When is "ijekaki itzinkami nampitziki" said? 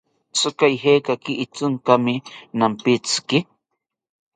0.75-3.37